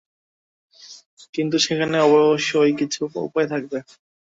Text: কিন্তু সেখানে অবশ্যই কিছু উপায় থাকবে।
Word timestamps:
কিন্তু 1.33 1.57
সেখানে 1.65 1.97
অবশ্যই 2.07 2.73
কিছু 2.79 2.99
উপায় 3.19 3.47
থাকবে। 3.47 3.77